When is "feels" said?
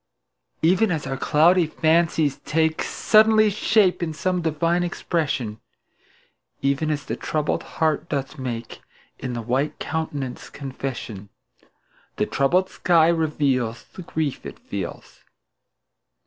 14.57-15.19